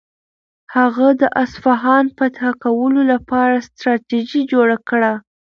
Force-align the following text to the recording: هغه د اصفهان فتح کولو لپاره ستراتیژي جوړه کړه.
هغه 0.75 1.07
د 1.21 1.23
اصفهان 1.43 2.05
فتح 2.17 2.41
کولو 2.63 3.01
لپاره 3.11 3.65
ستراتیژي 3.67 4.41
جوړه 4.51 4.77
کړه. 4.89 5.13